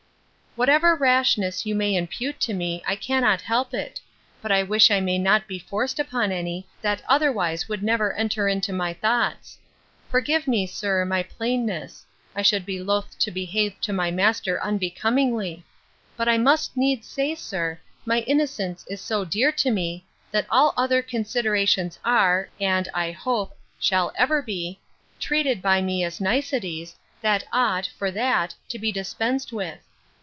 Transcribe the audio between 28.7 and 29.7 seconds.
be dispensed